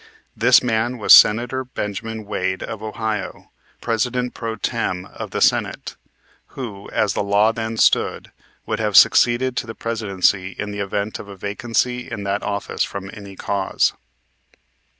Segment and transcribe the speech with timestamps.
[0.35, 3.51] This man was Senator Benjamin Wade, of Ohio,
[3.81, 5.05] President pro tem.
[5.05, 5.95] of the Senate,
[6.57, 8.31] who, as the law then stood,
[8.65, 12.81] would have succeeded to the Presidency in the event of a vacancy in that office
[12.83, 13.93] from any cause.